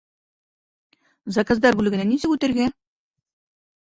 Заказдар 1.37 1.79
бүлегенә 1.81 2.07
нисек 2.13 2.35
үтергә? 2.37 2.67